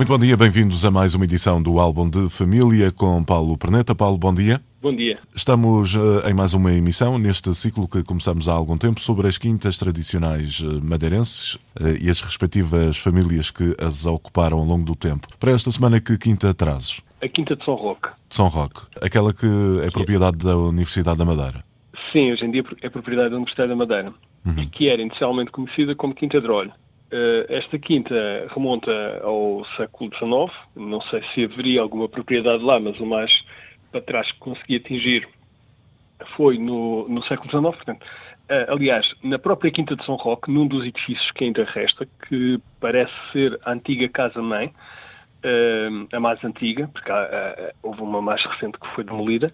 [0.00, 3.94] Muito bom dia, bem-vindos a mais uma edição do Álbum de Família com Paulo Perneta.
[3.94, 4.58] Paulo, bom dia.
[4.80, 5.16] Bom dia.
[5.36, 9.36] Estamos uh, em mais uma emissão, neste ciclo que começamos há algum tempo, sobre as
[9.36, 14.96] quintas tradicionais uh, madeirenses uh, e as respectivas famílias que as ocuparam ao longo do
[14.96, 15.28] tempo.
[15.38, 17.02] Para esta semana, que quinta trazes?
[17.22, 18.08] A Quinta de São Roque.
[18.26, 19.46] De São Roque, aquela que
[19.82, 21.62] é propriedade da Universidade da Madeira.
[22.10, 24.14] Sim, hoje em dia é propriedade da Universidade da Madeira,
[24.46, 24.62] uhum.
[24.62, 26.72] e que era inicialmente conhecida como Quinta de Rolho.
[27.12, 28.14] Eh, esta quinta
[28.54, 33.32] remonta ao século XIX, não sei se haveria alguma propriedade lá, mas o mais
[33.90, 35.28] para trás que consegui atingir
[36.36, 37.62] foi no, no século XIX.
[37.74, 38.06] Portanto,
[38.48, 42.60] eh, aliás, na própria Quinta de São Roque, num dos edifícios que ainda resta, que
[42.78, 44.72] parece ser a antiga Casa-Mãe,
[45.42, 49.52] eh, a mais antiga, porque há, houve uma mais recente que foi demolida,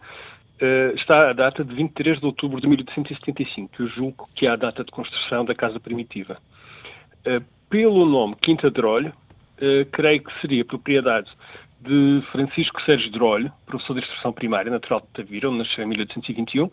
[0.94, 4.56] está a data de 23 de outubro de 1875, que eu julgo que é a
[4.56, 6.38] data de construção da Casa Primitiva.
[7.26, 9.12] Eh, pelo nome Quinta de Rolho,
[9.60, 11.28] eh, creio que seria propriedade
[11.80, 15.88] de Francisco Sérgio de Rolho, professor de instrução primária natural de Tavira, onde nasceu em
[15.88, 16.70] 1821,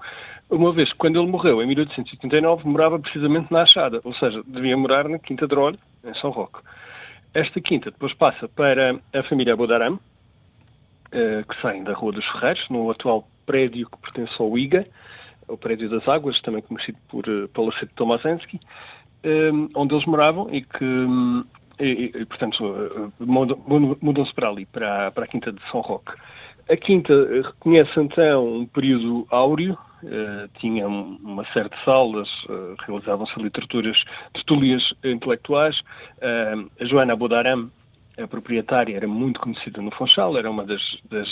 [0.52, 4.78] uma vez que quando ele morreu em 1889 morava precisamente na Achada, ou seja, devia
[4.78, 6.60] morar na Quinta de Rolho, em São Roque.
[7.34, 10.00] Esta quinta depois passa para a família Bodaram,
[11.12, 14.86] eh, que sai da Rua dos Ferreiros, no atual prédio que pertence ao IGA,
[15.48, 18.60] o Prédio das Águas, também conhecido por Palacete Tomaszewski,
[19.24, 20.86] Ehm, onde eles moravam e que,
[21.80, 23.24] e, e, portanto, eh,
[24.02, 26.12] mudam-se para ali, para, para a Quinta de São Roque.
[26.70, 33.38] A Quinta reconhece então um período áureo, uh, tinha uma série de salas, uh, realizavam-se
[33.42, 34.02] literaturas,
[34.34, 35.78] tertúlias intelectuais.
[36.20, 37.70] Uh, a Joana Bodaram,
[38.18, 41.28] a proprietária, era muito conhecida no Funchal, era uma das, das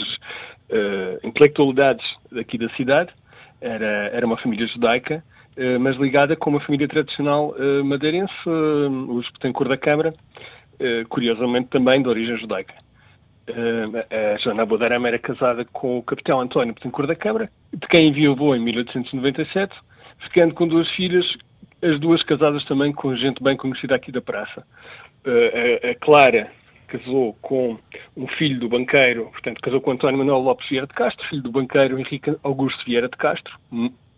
[1.23, 2.05] intelectualidades
[2.37, 3.13] aqui da cidade,
[3.61, 5.30] era, era uma família judaica, eh,
[5.79, 10.13] mas ligada com uma família tradicional eh, madeirense, eh, os Betancourt da Câmara,
[11.09, 12.73] curiosamente também de origem judaica.
[13.47, 18.55] A Joana Bodarama era casada com o capitão António Betancourt da Câmara, de quem enviou
[18.55, 19.75] em 1897,
[20.21, 21.23] ficando com duas filhas,
[21.83, 24.65] as duas casadas também com gente bem conhecida aqui da praça.
[25.23, 26.49] A Clara
[26.87, 27.77] casou com
[28.17, 31.51] um filho do banqueiro, portanto, casou com António Manuel Lopes Vieira de Castro, filho do
[31.51, 33.53] banqueiro Henrique Augusto Vieira de Castro,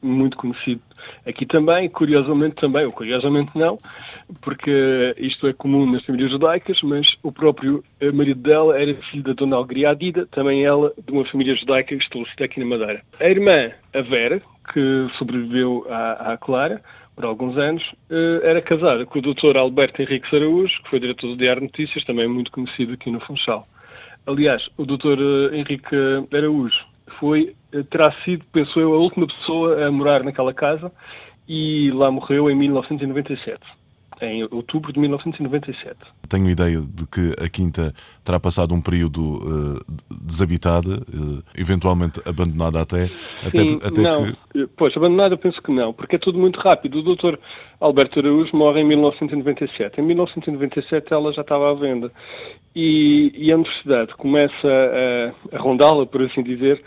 [0.04, 0.82] muito conhecido
[1.26, 3.78] aqui também, curiosamente também, ou curiosamente não,
[4.42, 9.24] porque isto é comum nas famílias judaicas, mas o próprio eh, marido dela era filho
[9.24, 13.02] da dona Algria Adida, também ela de uma família judaica estabelecida aqui na Madeira.
[13.20, 14.42] A irmã, a Vera,
[14.74, 16.82] que sobreviveu à, à Clara
[17.16, 19.58] por alguns anos, eh, era casada com o Dr.
[19.58, 23.66] Alberto Henrique Saraújo, que foi diretor do Diário Notícias, também muito conhecido aqui no Funchal.
[24.26, 25.54] Aliás, o Dr.
[25.54, 25.96] Henrique
[26.34, 30.92] Araújo foi, eh, terá sido, penso eu, a última pessoa a morar naquela casa
[31.48, 33.60] e lá morreu em 1997
[34.22, 35.96] em outubro de 1997.
[36.30, 37.94] Tenho ideia de que a Quinta
[38.24, 39.80] terá passado um período uh,
[40.22, 43.14] desabitada, uh, eventualmente abandonada até, Sim,
[43.46, 44.26] até, até não.
[44.52, 44.68] que...
[44.78, 47.00] Pois, abandonada penso que não, porque é tudo muito rápido.
[47.00, 47.40] O doutor
[47.84, 50.00] Alberto Araújo morre em 1997.
[50.00, 52.10] Em 1997 ela já estava à venda.
[52.74, 54.68] E, e a universidade começa
[55.52, 56.82] a, a rondá-la, por assim dizer,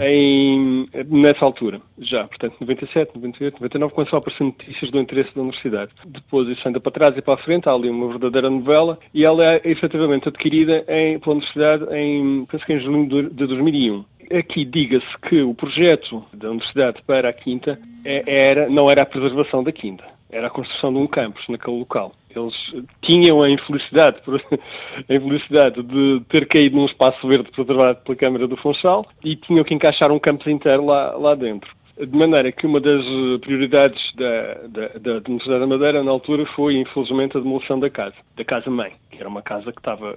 [0.00, 2.26] em, nessa altura, já.
[2.26, 5.92] Portanto, 97, 98, 99, começam a aparecer notícias do interesse da universidade.
[6.06, 9.24] Depois isso anda para trás e para a frente, há ali uma verdadeira novela, e
[9.24, 14.62] ela é efetivamente adquirida em, pela universidade em, penso que em julho de 2001 aqui
[14.64, 19.64] diga-se que o projeto da Universidade para a Quinta é, era, não era a preservação
[19.64, 22.12] da Quinta era a construção de um campus naquele local.
[22.34, 22.54] Eles
[23.02, 24.18] tinham a infelicidade,
[25.08, 29.64] a infelicidade de ter caído num espaço verde preservado pela Câmara do Funchal e tinham
[29.64, 31.70] que encaixar um campus inteiro lá, lá dentro.
[31.96, 33.04] De maneira que uma das
[33.40, 38.14] prioridades da, da, da Universidade da Madeira, na altura, foi, infelizmente, a demolição da casa,
[38.36, 40.16] da casa-mãe, que era uma casa que estava.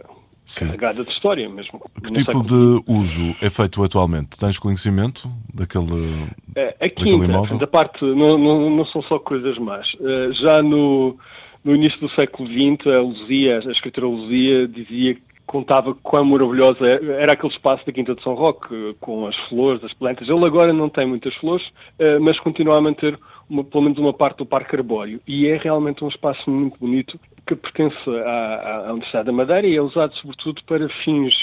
[0.60, 1.82] Carregada de história mesmo.
[2.04, 4.40] Que tipo de uso é feito atualmente?
[4.40, 7.58] Tens conhecimento daquele, é, a quinta, imóvel?
[7.58, 9.88] Da parte, não, não, não, são só coisas más.
[9.96, 11.18] Uh, já no,
[11.64, 16.88] no início do século XX, a Luzia, a escritora Luzia, dizia que contava quão maravilhosa
[16.88, 20.30] era aquele espaço da Quinta de São Roque, com as flores, as plantas.
[20.30, 23.20] Ele agora não tem muitas flores, uh, mas continua a manter
[23.50, 25.20] uma, pelo menos uma parte do Parque Arbóreo.
[25.28, 27.20] E é realmente um espaço muito bonito,
[27.56, 31.34] que pertence à, à Universidade da Madeira e é usado sobretudo para fins,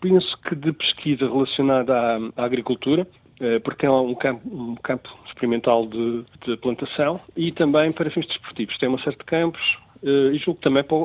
[0.00, 3.06] penso que de pesquisa relacionada à, à agricultura,
[3.40, 8.26] eh, porque é um campo, um campo experimental de, de, plantação e também para fins
[8.26, 8.78] desportivos.
[8.78, 9.60] Tem uma série de campos
[10.02, 10.96] eh, e julgo também para,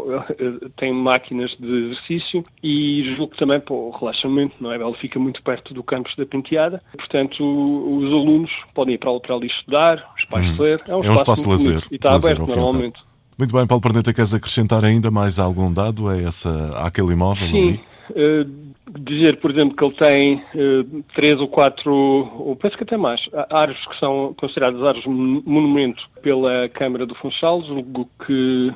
[0.77, 4.75] tem máquinas de exercício e julgo também para o relaxamento, não é?
[4.75, 9.35] Ela fica muito perto do campus da Penteada, portanto os alunos podem ir para, para
[9.35, 10.61] ali estudar, os pais hum.
[10.61, 10.81] ler.
[10.87, 11.81] É um, é um espaço, de lazer.
[11.91, 13.10] E está lazer, aberto normalmente.
[13.41, 17.69] Muito bem, Paulo Perneta, queres acrescentar ainda mais algum dado a essa, àquele imóvel Sim.
[17.69, 17.81] ali?
[18.11, 22.95] Uh, dizer, por exemplo, que ele tem uh, três ou quatro, ou penso que até
[22.97, 28.71] mais, árvores que são consideradas árvores monumento pela Câmara do Funchal, julgo que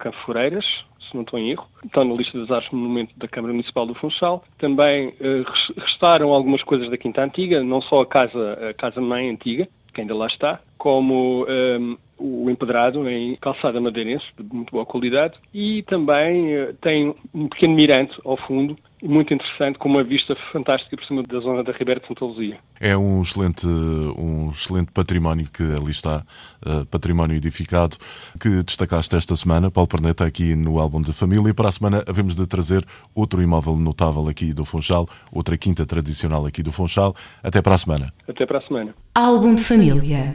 [0.00, 0.66] Canforeiras,
[1.08, 3.94] se não estou em erro, estão na lista das árvores monumento da Câmara Municipal do
[3.94, 4.42] Funchal.
[4.58, 9.68] Também uh, restaram algumas coisas da Quinta Antiga, não só a casa, a casa-mãe antiga,
[9.94, 15.34] que ainda lá está, como um, o empedrado em calçada madeirense, de muito boa qualidade,
[15.52, 20.96] e também uh, tem um pequeno mirante ao fundo, muito interessante, com uma vista fantástica
[20.96, 22.58] por cima da zona da Ribeira de Santa Luzia.
[22.80, 26.24] É um excelente, um excelente património que ali está,
[26.66, 27.96] uh, património edificado,
[28.40, 31.50] que destacaste esta semana, Paulo Perneta, aqui no álbum de família.
[31.50, 32.84] E para a semana havemos de trazer
[33.14, 37.14] outro imóvel notável aqui do Funchal, outra quinta tradicional aqui do Funchal.
[37.42, 38.12] Até para a semana.
[38.28, 38.94] Até para a semana.
[39.14, 40.34] Álbum de família.